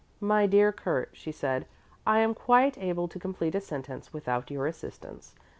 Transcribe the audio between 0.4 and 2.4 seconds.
dear Kurt," she said, "I am